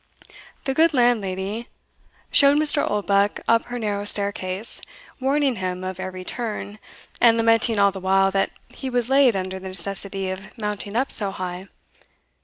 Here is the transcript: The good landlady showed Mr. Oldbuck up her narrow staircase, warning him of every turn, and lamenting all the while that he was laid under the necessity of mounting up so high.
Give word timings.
The 0.63 0.73
good 0.73 0.95
landlady 0.95 1.67
showed 2.31 2.57
Mr. 2.57 2.81
Oldbuck 2.89 3.39
up 3.47 3.65
her 3.65 3.77
narrow 3.77 4.03
staircase, 4.03 4.81
warning 5.19 5.57
him 5.57 5.83
of 5.83 5.99
every 5.99 6.23
turn, 6.23 6.79
and 7.21 7.37
lamenting 7.37 7.77
all 7.77 7.91
the 7.91 7.99
while 7.99 8.31
that 8.31 8.49
he 8.69 8.89
was 8.89 9.09
laid 9.11 9.35
under 9.35 9.59
the 9.59 9.67
necessity 9.67 10.31
of 10.31 10.57
mounting 10.57 10.95
up 10.95 11.11
so 11.11 11.29
high. 11.29 11.67